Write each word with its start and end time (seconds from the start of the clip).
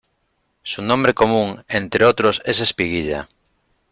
Su 0.63 0.81
nombre 0.81 1.13
común 1.13 1.63
entre 1.67 2.05
otros 2.05 2.41
es 2.43 2.59
espiguilla. 2.59 3.27